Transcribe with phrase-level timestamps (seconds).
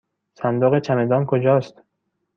[0.33, 1.83] صندوق چمدان کجاست؟